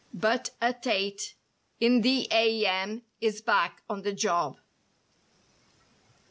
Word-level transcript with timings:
But 0.15 0.49
at 0.59 0.87
eight 0.87 1.35
in 1.79 2.01
the 2.01 2.27
a. 2.31 2.65
m., 2.65 3.03
is 3.19 3.39
back 3.39 3.83
on 3.87 4.01
the 4.01 4.11
job. 4.13 4.57